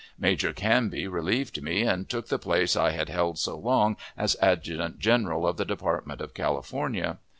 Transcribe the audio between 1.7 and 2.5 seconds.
and took the